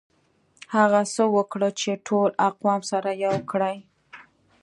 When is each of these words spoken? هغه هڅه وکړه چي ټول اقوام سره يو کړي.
هغه 0.75 1.01
هڅه 1.07 1.23
وکړه 1.35 1.69
چي 1.79 1.91
ټول 2.07 2.29
اقوام 2.49 2.81
سره 2.91 3.09
يو 3.25 3.35
کړي. 3.51 3.75